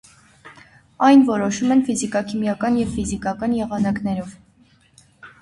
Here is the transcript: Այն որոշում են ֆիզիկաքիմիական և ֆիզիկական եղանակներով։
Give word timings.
Այն 1.07 1.21
որոշում 1.27 1.73
են 1.75 1.83
ֆիզիկաքիմիական 1.89 2.81
և 2.81 2.91
ֆիզիկական 2.97 3.55
եղանակներով։ 3.61 4.35